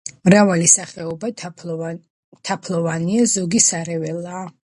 [0.27, 4.43] მრავალი სახეობა თაფლოვანია, ზოგი სარეველაა.